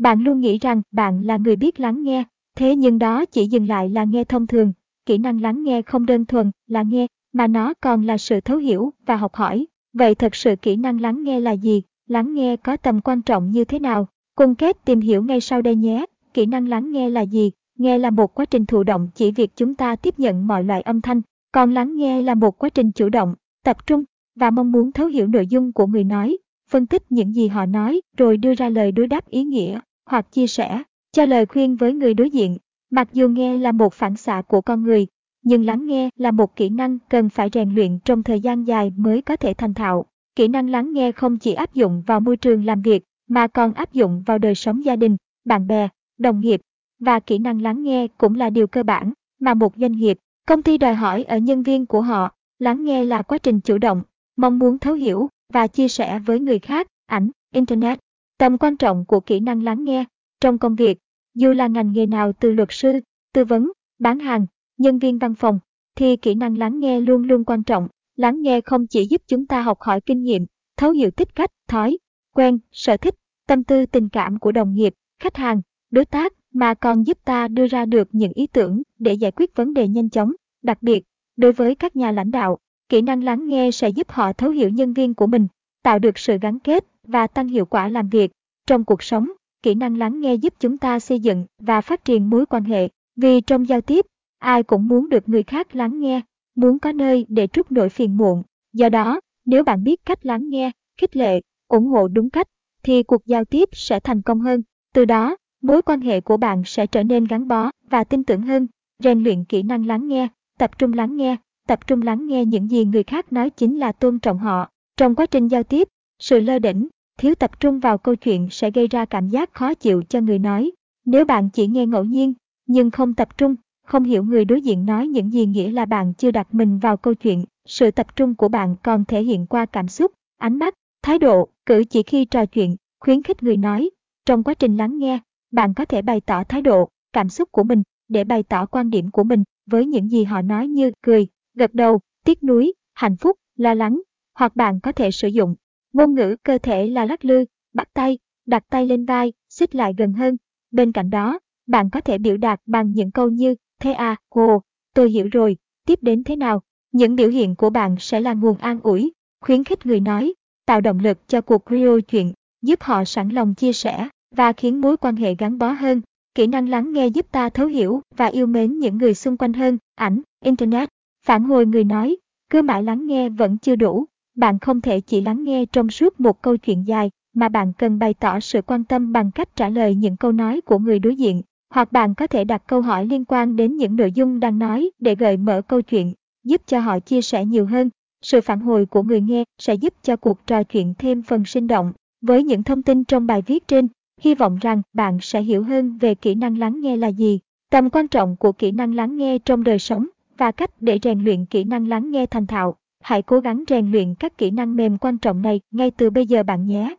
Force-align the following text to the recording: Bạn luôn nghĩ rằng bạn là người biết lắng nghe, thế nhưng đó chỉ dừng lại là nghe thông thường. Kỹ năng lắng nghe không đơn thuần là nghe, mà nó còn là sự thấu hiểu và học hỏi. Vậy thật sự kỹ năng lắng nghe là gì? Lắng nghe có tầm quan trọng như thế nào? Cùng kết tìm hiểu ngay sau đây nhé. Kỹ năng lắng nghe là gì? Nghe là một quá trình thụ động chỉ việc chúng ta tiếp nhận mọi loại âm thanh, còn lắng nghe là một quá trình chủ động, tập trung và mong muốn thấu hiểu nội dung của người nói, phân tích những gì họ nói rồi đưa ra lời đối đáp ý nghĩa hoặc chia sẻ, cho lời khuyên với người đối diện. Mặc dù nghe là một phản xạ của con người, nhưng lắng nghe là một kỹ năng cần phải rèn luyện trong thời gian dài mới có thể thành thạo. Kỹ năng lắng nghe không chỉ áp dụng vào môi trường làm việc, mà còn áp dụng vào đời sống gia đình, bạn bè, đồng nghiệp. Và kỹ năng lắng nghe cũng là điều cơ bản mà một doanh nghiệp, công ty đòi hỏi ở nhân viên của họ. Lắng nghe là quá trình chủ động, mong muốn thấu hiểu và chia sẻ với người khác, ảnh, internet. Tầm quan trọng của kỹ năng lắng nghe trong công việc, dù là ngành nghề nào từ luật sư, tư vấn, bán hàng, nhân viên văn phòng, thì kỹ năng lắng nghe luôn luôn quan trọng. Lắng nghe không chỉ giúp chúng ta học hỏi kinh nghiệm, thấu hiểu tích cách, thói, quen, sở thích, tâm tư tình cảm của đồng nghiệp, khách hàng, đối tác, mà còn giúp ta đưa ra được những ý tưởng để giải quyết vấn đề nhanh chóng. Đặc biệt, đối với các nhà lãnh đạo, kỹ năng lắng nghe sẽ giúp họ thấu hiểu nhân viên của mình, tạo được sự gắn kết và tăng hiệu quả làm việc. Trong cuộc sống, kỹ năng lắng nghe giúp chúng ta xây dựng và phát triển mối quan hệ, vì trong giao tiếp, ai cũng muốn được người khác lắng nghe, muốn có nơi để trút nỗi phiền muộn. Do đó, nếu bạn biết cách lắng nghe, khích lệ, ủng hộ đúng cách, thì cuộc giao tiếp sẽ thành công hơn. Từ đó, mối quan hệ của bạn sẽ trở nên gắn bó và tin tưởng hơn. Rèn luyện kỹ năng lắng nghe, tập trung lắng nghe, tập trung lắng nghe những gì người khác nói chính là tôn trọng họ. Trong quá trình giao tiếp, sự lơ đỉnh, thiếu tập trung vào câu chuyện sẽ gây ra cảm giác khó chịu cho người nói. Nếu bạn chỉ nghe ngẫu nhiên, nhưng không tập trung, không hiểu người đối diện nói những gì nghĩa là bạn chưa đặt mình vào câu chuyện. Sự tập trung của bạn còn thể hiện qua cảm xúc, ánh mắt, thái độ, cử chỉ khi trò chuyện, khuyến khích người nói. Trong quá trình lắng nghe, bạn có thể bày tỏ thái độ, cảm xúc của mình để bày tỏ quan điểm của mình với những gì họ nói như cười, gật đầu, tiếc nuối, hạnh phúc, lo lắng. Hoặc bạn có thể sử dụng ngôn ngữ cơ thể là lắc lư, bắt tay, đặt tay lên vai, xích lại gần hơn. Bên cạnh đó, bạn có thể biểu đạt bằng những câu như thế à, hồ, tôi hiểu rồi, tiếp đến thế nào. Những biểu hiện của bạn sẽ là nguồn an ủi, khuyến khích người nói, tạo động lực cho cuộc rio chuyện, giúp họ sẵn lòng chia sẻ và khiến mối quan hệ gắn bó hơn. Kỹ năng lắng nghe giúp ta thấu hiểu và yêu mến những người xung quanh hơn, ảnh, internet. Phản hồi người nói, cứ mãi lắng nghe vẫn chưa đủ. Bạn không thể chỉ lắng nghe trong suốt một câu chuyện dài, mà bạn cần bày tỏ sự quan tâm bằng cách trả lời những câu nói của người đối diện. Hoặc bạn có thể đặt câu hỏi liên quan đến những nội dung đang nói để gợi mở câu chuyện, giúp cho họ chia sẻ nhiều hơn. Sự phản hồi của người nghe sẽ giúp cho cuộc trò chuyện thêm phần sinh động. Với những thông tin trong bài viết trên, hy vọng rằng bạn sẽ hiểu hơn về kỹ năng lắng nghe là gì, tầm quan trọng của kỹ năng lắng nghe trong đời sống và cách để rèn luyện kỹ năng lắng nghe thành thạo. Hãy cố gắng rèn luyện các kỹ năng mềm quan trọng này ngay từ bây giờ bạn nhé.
Bạn 0.00 0.20
luôn 0.20 0.40
nghĩ 0.40 0.58
rằng 0.58 0.82
bạn 0.92 1.22
là 1.22 1.36
người 1.36 1.56
biết 1.56 1.80
lắng 1.80 2.02
nghe, 2.02 2.24
thế 2.56 2.76
nhưng 2.76 2.98
đó 2.98 3.24
chỉ 3.24 3.46
dừng 3.46 3.68
lại 3.68 3.88
là 3.88 4.04
nghe 4.04 4.24
thông 4.24 4.46
thường. 4.46 4.72
Kỹ 5.06 5.18
năng 5.18 5.40
lắng 5.40 5.62
nghe 5.62 5.82
không 5.82 6.06
đơn 6.06 6.24
thuần 6.24 6.50
là 6.66 6.82
nghe, 6.82 7.06
mà 7.32 7.46
nó 7.46 7.74
còn 7.74 8.02
là 8.02 8.18
sự 8.18 8.40
thấu 8.40 8.58
hiểu 8.58 8.92
và 9.06 9.16
học 9.16 9.34
hỏi. 9.34 9.66
Vậy 9.92 10.14
thật 10.14 10.34
sự 10.34 10.56
kỹ 10.56 10.76
năng 10.76 11.00
lắng 11.00 11.22
nghe 11.24 11.40
là 11.40 11.52
gì? 11.52 11.82
Lắng 12.08 12.34
nghe 12.34 12.56
có 12.56 12.76
tầm 12.76 13.00
quan 13.00 13.22
trọng 13.22 13.50
như 13.50 13.64
thế 13.64 13.78
nào? 13.78 14.08
Cùng 14.34 14.54
kết 14.54 14.84
tìm 14.84 15.00
hiểu 15.00 15.22
ngay 15.22 15.40
sau 15.40 15.62
đây 15.62 15.76
nhé. 15.76 16.06
Kỹ 16.34 16.46
năng 16.46 16.68
lắng 16.68 16.92
nghe 16.92 17.10
là 17.10 17.20
gì? 17.20 17.50
Nghe 17.78 17.98
là 17.98 18.10
một 18.10 18.34
quá 18.34 18.44
trình 18.44 18.66
thụ 18.66 18.82
động 18.82 19.08
chỉ 19.14 19.30
việc 19.30 19.50
chúng 19.56 19.74
ta 19.74 19.96
tiếp 19.96 20.18
nhận 20.18 20.46
mọi 20.46 20.64
loại 20.64 20.80
âm 20.80 21.00
thanh, 21.00 21.22
còn 21.52 21.74
lắng 21.74 21.96
nghe 21.96 22.22
là 22.22 22.34
một 22.34 22.58
quá 22.58 22.68
trình 22.68 22.92
chủ 22.92 23.08
động, 23.08 23.34
tập 23.64 23.86
trung 23.86 24.04
và 24.36 24.50
mong 24.50 24.72
muốn 24.72 24.92
thấu 24.92 25.06
hiểu 25.06 25.26
nội 25.26 25.46
dung 25.46 25.72
của 25.72 25.86
người 25.86 26.04
nói, 26.04 26.38
phân 26.70 26.86
tích 26.86 27.02
những 27.12 27.34
gì 27.34 27.48
họ 27.48 27.66
nói 27.66 28.00
rồi 28.16 28.36
đưa 28.36 28.54
ra 28.54 28.68
lời 28.68 28.92
đối 28.92 29.06
đáp 29.06 29.28
ý 29.30 29.44
nghĩa 29.44 29.80
hoặc 30.10 30.32
chia 30.32 30.46
sẻ, 30.46 30.82
cho 31.12 31.26
lời 31.26 31.46
khuyên 31.46 31.76
với 31.76 31.92
người 31.92 32.14
đối 32.14 32.30
diện. 32.30 32.56
Mặc 32.90 33.08
dù 33.12 33.28
nghe 33.28 33.58
là 33.58 33.72
một 33.72 33.94
phản 33.94 34.16
xạ 34.16 34.42
của 34.48 34.60
con 34.60 34.82
người, 34.82 35.06
nhưng 35.42 35.64
lắng 35.64 35.86
nghe 35.86 36.10
là 36.16 36.30
một 36.30 36.56
kỹ 36.56 36.68
năng 36.68 36.98
cần 37.08 37.28
phải 37.28 37.50
rèn 37.52 37.74
luyện 37.74 37.98
trong 38.04 38.22
thời 38.22 38.40
gian 38.40 38.64
dài 38.64 38.92
mới 38.96 39.22
có 39.22 39.36
thể 39.36 39.54
thành 39.54 39.74
thạo. 39.74 40.04
Kỹ 40.36 40.48
năng 40.48 40.70
lắng 40.70 40.92
nghe 40.92 41.12
không 41.12 41.38
chỉ 41.38 41.52
áp 41.52 41.74
dụng 41.74 42.02
vào 42.06 42.20
môi 42.20 42.36
trường 42.36 42.64
làm 42.64 42.82
việc, 42.82 43.04
mà 43.28 43.46
còn 43.46 43.72
áp 43.72 43.92
dụng 43.92 44.22
vào 44.26 44.38
đời 44.38 44.54
sống 44.54 44.84
gia 44.84 44.96
đình, 44.96 45.16
bạn 45.44 45.66
bè, 45.66 45.88
đồng 46.18 46.40
nghiệp. 46.40 46.60
Và 46.98 47.20
kỹ 47.20 47.38
năng 47.38 47.62
lắng 47.62 47.82
nghe 47.82 48.06
cũng 48.08 48.34
là 48.34 48.50
điều 48.50 48.66
cơ 48.66 48.82
bản 48.82 49.12
mà 49.40 49.54
một 49.54 49.76
doanh 49.76 49.92
nghiệp, 49.92 50.18
công 50.46 50.62
ty 50.62 50.78
đòi 50.78 50.94
hỏi 50.94 51.24
ở 51.24 51.38
nhân 51.38 51.62
viên 51.62 51.86
của 51.86 52.00
họ. 52.00 52.32
Lắng 52.58 52.84
nghe 52.84 53.04
là 53.04 53.22
quá 53.22 53.38
trình 53.38 53.60
chủ 53.60 53.78
động, 53.78 54.02
mong 54.36 54.58
muốn 54.58 54.78
thấu 54.78 54.94
hiểu 54.94 55.28
và 55.52 55.66
chia 55.66 55.88
sẻ 55.88 56.18
với 56.18 56.40
người 56.40 56.58
khác, 56.58 56.86
ảnh, 57.06 57.30
internet. 57.54 57.98
Tầm 58.40 58.58
quan 58.58 58.76
trọng 58.76 59.04
của 59.04 59.20
kỹ 59.20 59.40
năng 59.40 59.62
lắng 59.62 59.84
nghe 59.84 60.04
trong 60.40 60.58
công 60.58 60.74
việc, 60.74 60.98
dù 61.34 61.52
là 61.52 61.66
ngành 61.66 61.92
nghề 61.92 62.06
nào 62.06 62.32
từ 62.32 62.52
luật 62.52 62.68
sư, 62.70 62.92
tư 63.32 63.44
vấn, 63.44 63.72
bán 63.98 64.18
hàng, 64.18 64.46
nhân 64.78 64.98
viên 64.98 65.18
văn 65.18 65.34
phòng, 65.34 65.58
thì 65.96 66.16
kỹ 66.16 66.34
năng 66.34 66.58
lắng 66.58 66.80
nghe 66.80 67.00
luôn 67.00 67.22
luôn 67.22 67.44
quan 67.44 67.62
trọng. 67.62 67.88
Lắng 68.16 68.42
nghe 68.42 68.60
không 68.60 68.86
chỉ 68.86 69.06
giúp 69.10 69.22
chúng 69.26 69.46
ta 69.46 69.62
học 69.62 69.80
hỏi 69.80 70.00
kinh 70.00 70.22
nghiệm, 70.22 70.46
thấu 70.76 70.90
hiểu 70.90 71.10
tích 71.10 71.34
cách, 71.34 71.50
thói, 71.68 71.98
quen, 72.34 72.58
sở 72.72 72.96
thích, 72.96 73.14
tâm 73.46 73.64
tư 73.64 73.86
tình 73.86 74.08
cảm 74.08 74.38
của 74.38 74.52
đồng 74.52 74.74
nghiệp, 74.74 74.94
khách 75.18 75.36
hàng, 75.36 75.62
đối 75.90 76.04
tác, 76.04 76.32
mà 76.52 76.74
còn 76.74 77.06
giúp 77.06 77.18
ta 77.24 77.48
đưa 77.48 77.66
ra 77.66 77.86
được 77.86 78.08
những 78.12 78.32
ý 78.32 78.46
tưởng 78.46 78.82
để 78.98 79.12
giải 79.12 79.30
quyết 79.30 79.56
vấn 79.56 79.74
đề 79.74 79.88
nhanh 79.88 80.10
chóng. 80.10 80.32
Đặc 80.62 80.82
biệt, 80.82 81.04
đối 81.36 81.52
với 81.52 81.74
các 81.74 81.96
nhà 81.96 82.12
lãnh 82.12 82.30
đạo, 82.30 82.58
kỹ 82.88 83.02
năng 83.02 83.24
lắng 83.24 83.48
nghe 83.48 83.70
sẽ 83.70 83.88
giúp 83.88 84.10
họ 84.10 84.32
thấu 84.32 84.50
hiểu 84.50 84.68
nhân 84.68 84.92
viên 84.92 85.14
của 85.14 85.26
mình, 85.26 85.46
tạo 85.82 85.98
được 85.98 86.18
sự 86.18 86.38
gắn 86.38 86.58
kết 86.58 86.84
và 87.04 87.26
tăng 87.26 87.48
hiệu 87.48 87.66
quả 87.66 87.88
làm 87.88 88.08
việc. 88.08 88.32
Trong 88.70 88.84
cuộc 88.84 89.02
sống, 89.02 89.32
kỹ 89.62 89.74
năng 89.74 89.98
lắng 89.98 90.20
nghe 90.20 90.34
giúp 90.34 90.54
chúng 90.60 90.78
ta 90.78 91.00
xây 91.00 91.20
dựng 91.20 91.46
và 91.58 91.80
phát 91.80 92.04
triển 92.04 92.30
mối 92.30 92.46
quan 92.46 92.64
hệ, 92.64 92.88
vì 93.16 93.40
trong 93.40 93.68
giao 93.68 93.80
tiếp, 93.80 94.06
ai 94.38 94.62
cũng 94.62 94.88
muốn 94.88 95.08
được 95.08 95.28
người 95.28 95.42
khác 95.42 95.76
lắng 95.76 96.00
nghe, 96.00 96.20
muốn 96.54 96.78
có 96.78 96.92
nơi 96.92 97.26
để 97.28 97.46
trút 97.46 97.72
nỗi 97.72 97.88
phiền 97.88 98.16
muộn. 98.16 98.42
Do 98.72 98.88
đó, 98.88 99.20
nếu 99.46 99.64
bạn 99.64 99.84
biết 99.84 100.04
cách 100.04 100.26
lắng 100.26 100.48
nghe, 100.48 100.70
khích 101.00 101.16
lệ, 101.16 101.40
ủng 101.68 101.86
hộ 101.86 102.08
đúng 102.08 102.30
cách, 102.30 102.46
thì 102.82 103.02
cuộc 103.02 103.26
giao 103.26 103.44
tiếp 103.44 103.68
sẽ 103.72 104.00
thành 104.00 104.22
công 104.22 104.40
hơn. 104.40 104.62
Từ 104.94 105.04
đó, 105.04 105.36
mối 105.62 105.82
quan 105.82 106.00
hệ 106.00 106.20
của 106.20 106.36
bạn 106.36 106.62
sẽ 106.66 106.86
trở 106.86 107.02
nên 107.02 107.24
gắn 107.24 107.48
bó 107.48 107.70
và 107.90 108.04
tin 108.04 108.24
tưởng 108.24 108.42
hơn. 108.42 108.66
Rèn 108.98 109.24
luyện 109.24 109.44
kỹ 109.44 109.62
năng 109.62 109.86
lắng 109.86 110.08
nghe, 110.08 110.28
tập 110.58 110.78
trung 110.78 110.92
lắng 110.92 111.16
nghe, 111.16 111.36
tập 111.66 111.86
trung 111.86 112.02
lắng 112.02 112.26
nghe 112.26 112.44
những 112.44 112.70
gì 112.70 112.84
người 112.84 113.02
khác 113.02 113.32
nói 113.32 113.50
chính 113.50 113.78
là 113.78 113.92
tôn 113.92 114.18
trọng 114.18 114.38
họ. 114.38 114.68
Trong 114.96 115.14
quá 115.14 115.26
trình 115.26 115.48
giao 115.48 115.62
tiếp, 115.62 115.88
sự 116.18 116.40
lơ 116.40 116.58
đỉnh, 116.58 116.88
thiếu 117.20 117.34
tập 117.34 117.60
trung 117.60 117.80
vào 117.80 117.98
câu 117.98 118.16
chuyện 118.16 118.48
sẽ 118.50 118.70
gây 118.70 118.88
ra 118.88 119.04
cảm 119.04 119.28
giác 119.28 119.54
khó 119.54 119.74
chịu 119.74 120.02
cho 120.08 120.20
người 120.20 120.38
nói. 120.38 120.70
Nếu 121.04 121.24
bạn 121.24 121.50
chỉ 121.50 121.66
nghe 121.66 121.86
ngẫu 121.86 122.04
nhiên, 122.04 122.34
nhưng 122.66 122.90
không 122.90 123.14
tập 123.14 123.38
trung, 123.38 123.54
không 123.86 124.04
hiểu 124.04 124.24
người 124.24 124.44
đối 124.44 124.62
diện 124.62 124.86
nói 124.86 125.08
những 125.08 125.32
gì 125.32 125.46
nghĩa 125.46 125.70
là 125.70 125.84
bạn 125.84 126.14
chưa 126.14 126.30
đặt 126.30 126.54
mình 126.54 126.78
vào 126.78 126.96
câu 126.96 127.14
chuyện. 127.14 127.44
Sự 127.68 127.90
tập 127.90 128.16
trung 128.16 128.34
của 128.34 128.48
bạn 128.48 128.76
còn 128.82 129.04
thể 129.04 129.22
hiện 129.22 129.46
qua 129.46 129.66
cảm 129.66 129.88
xúc, 129.88 130.12
ánh 130.38 130.58
mắt, 130.58 130.74
thái 131.02 131.18
độ, 131.18 131.48
cử 131.66 131.84
chỉ 131.84 132.02
khi 132.02 132.24
trò 132.24 132.46
chuyện, 132.46 132.76
khuyến 133.00 133.22
khích 133.22 133.42
người 133.42 133.56
nói. 133.56 133.90
Trong 134.26 134.42
quá 134.42 134.54
trình 134.54 134.76
lắng 134.76 134.98
nghe, 134.98 135.18
bạn 135.52 135.74
có 135.74 135.84
thể 135.84 136.02
bày 136.02 136.20
tỏ 136.20 136.44
thái 136.44 136.62
độ, 136.62 136.88
cảm 137.12 137.28
xúc 137.28 137.52
của 137.52 137.62
mình 137.62 137.82
để 138.08 138.24
bày 138.24 138.42
tỏ 138.42 138.66
quan 138.66 138.90
điểm 138.90 139.10
của 139.10 139.24
mình 139.24 139.44
với 139.70 139.86
những 139.86 140.08
gì 140.08 140.24
họ 140.24 140.42
nói 140.42 140.68
như 140.68 140.92
cười, 141.02 141.26
gật 141.54 141.74
đầu, 141.74 142.00
tiếc 142.24 142.42
nuối, 142.42 142.72
hạnh 142.94 143.16
phúc, 143.16 143.36
lo 143.56 143.74
lắng. 143.74 144.00
Hoặc 144.34 144.56
bạn 144.56 144.80
có 144.80 144.92
thể 144.92 145.10
sử 145.10 145.28
dụng 145.28 145.54
ngôn 145.92 146.14
ngữ 146.14 146.36
cơ 146.42 146.58
thể 146.58 146.86
là 146.86 147.04
lắc 147.04 147.24
lư, 147.24 147.44
bắt 147.74 147.88
tay, 147.94 148.18
đặt 148.46 148.64
tay 148.70 148.86
lên 148.86 149.04
vai, 149.04 149.32
xích 149.48 149.74
lại 149.74 149.94
gần 149.98 150.12
hơn. 150.12 150.36
Bên 150.70 150.92
cạnh 150.92 151.10
đó, 151.10 151.38
bạn 151.66 151.90
có 151.90 152.00
thể 152.00 152.18
biểu 152.18 152.36
đạt 152.36 152.60
bằng 152.66 152.92
những 152.92 153.10
câu 153.10 153.30
như 153.30 153.54
thế 153.80 153.92
à, 153.92 154.16
hồ, 154.30 154.62
tôi 154.94 155.10
hiểu 155.10 155.28
rồi, 155.32 155.56
tiếp 155.86 155.98
đến 156.02 156.24
thế 156.24 156.36
nào. 156.36 156.62
Những 156.92 157.16
biểu 157.16 157.28
hiện 157.28 157.54
của 157.54 157.70
bạn 157.70 157.96
sẽ 157.98 158.20
là 158.20 158.32
nguồn 158.34 158.58
an 158.58 158.80
ủi, 158.82 159.12
khuyến 159.40 159.64
khích 159.64 159.86
người 159.86 160.00
nói, 160.00 160.34
tạo 160.66 160.80
động 160.80 160.98
lực 160.98 161.28
cho 161.28 161.40
cuộc 161.40 161.62
rio 161.70 162.00
chuyện, 162.08 162.32
giúp 162.62 162.82
họ 162.82 163.04
sẵn 163.04 163.28
lòng 163.28 163.54
chia 163.54 163.72
sẻ 163.72 164.08
và 164.36 164.52
khiến 164.52 164.80
mối 164.80 164.96
quan 164.96 165.16
hệ 165.16 165.34
gắn 165.34 165.58
bó 165.58 165.72
hơn. 165.72 166.00
Kỹ 166.34 166.46
năng 166.46 166.68
lắng 166.68 166.92
nghe 166.92 167.06
giúp 167.06 167.26
ta 167.32 167.48
thấu 167.48 167.66
hiểu 167.66 168.00
và 168.16 168.26
yêu 168.26 168.46
mến 168.46 168.78
những 168.78 168.98
người 168.98 169.14
xung 169.14 169.36
quanh 169.36 169.52
hơn, 169.52 169.78
ảnh, 169.94 170.22
internet. 170.44 170.88
Phản 171.26 171.44
hồi 171.44 171.66
người 171.66 171.84
nói, 171.84 172.16
cứ 172.50 172.62
mãi 172.62 172.82
lắng 172.82 173.06
nghe 173.06 173.28
vẫn 173.28 173.58
chưa 173.58 173.76
đủ. 173.76 174.04
Bạn 174.40 174.58
không 174.58 174.80
thể 174.80 175.00
chỉ 175.00 175.20
lắng 175.20 175.44
nghe 175.44 175.64
trong 175.66 175.90
suốt 175.90 176.20
một 176.20 176.42
câu 176.42 176.56
chuyện 176.56 176.86
dài, 176.86 177.10
mà 177.34 177.48
bạn 177.48 177.72
cần 177.72 177.98
bày 177.98 178.14
tỏ 178.14 178.40
sự 178.40 178.62
quan 178.62 178.84
tâm 178.84 179.12
bằng 179.12 179.30
cách 179.30 179.56
trả 179.56 179.68
lời 179.68 179.94
những 179.94 180.16
câu 180.16 180.32
nói 180.32 180.60
của 180.60 180.78
người 180.78 180.98
đối 180.98 181.16
diện. 181.16 181.42
Hoặc 181.74 181.92
bạn 181.92 182.14
có 182.14 182.26
thể 182.26 182.44
đặt 182.44 182.62
câu 182.66 182.80
hỏi 182.80 183.06
liên 183.06 183.24
quan 183.24 183.56
đến 183.56 183.76
những 183.76 183.96
nội 183.96 184.12
dung 184.12 184.40
đang 184.40 184.58
nói 184.58 184.90
để 184.98 185.14
gợi 185.14 185.36
mở 185.36 185.62
câu 185.62 185.82
chuyện, 185.82 186.12
giúp 186.44 186.62
cho 186.66 186.80
họ 186.80 186.98
chia 187.00 187.22
sẻ 187.22 187.44
nhiều 187.44 187.66
hơn. 187.66 187.90
Sự 188.22 188.40
phản 188.40 188.60
hồi 188.60 188.86
của 188.86 189.02
người 189.02 189.20
nghe 189.20 189.44
sẽ 189.58 189.74
giúp 189.74 189.94
cho 190.02 190.16
cuộc 190.16 190.46
trò 190.46 190.62
chuyện 190.62 190.94
thêm 190.98 191.22
phần 191.22 191.44
sinh 191.44 191.66
động. 191.66 191.92
Với 192.20 192.44
những 192.44 192.62
thông 192.62 192.82
tin 192.82 193.04
trong 193.04 193.26
bài 193.26 193.42
viết 193.46 193.68
trên, 193.68 193.88
hy 194.20 194.34
vọng 194.34 194.58
rằng 194.60 194.82
bạn 194.92 195.18
sẽ 195.22 195.42
hiểu 195.42 195.62
hơn 195.62 195.98
về 195.98 196.14
kỹ 196.14 196.34
năng 196.34 196.58
lắng 196.58 196.80
nghe 196.80 196.96
là 196.96 197.08
gì, 197.08 197.38
tầm 197.70 197.90
quan 197.90 198.08
trọng 198.08 198.36
của 198.36 198.52
kỹ 198.52 198.70
năng 198.70 198.94
lắng 198.94 199.16
nghe 199.16 199.38
trong 199.38 199.64
đời 199.64 199.78
sống 199.78 200.06
và 200.38 200.52
cách 200.52 200.70
để 200.80 200.98
rèn 201.02 201.24
luyện 201.24 201.44
kỹ 201.44 201.64
năng 201.64 201.88
lắng 201.88 202.10
nghe 202.10 202.26
thành 202.26 202.46
thạo. 202.46 202.76
Hãy 203.02 203.22
cố 203.22 203.40
gắng 203.40 203.64
rèn 203.68 203.90
luyện 203.90 204.14
các 204.14 204.38
kỹ 204.38 204.50
năng 204.50 204.76
mềm 204.76 204.98
quan 204.98 205.18
trọng 205.18 205.42
này 205.42 205.60
ngay 205.70 205.90
từ 205.90 206.10
bây 206.10 206.26
giờ 206.26 206.42
bạn 206.42 206.66
nhé. 206.66 206.94